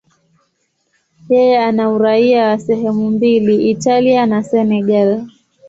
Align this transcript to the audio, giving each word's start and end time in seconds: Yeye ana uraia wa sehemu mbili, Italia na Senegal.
Yeye 1.29 1.57
ana 1.63 1.89
uraia 1.91 2.47
wa 2.47 2.59
sehemu 2.59 3.09
mbili, 3.11 3.69
Italia 3.69 4.25
na 4.25 4.43
Senegal. 4.43 5.25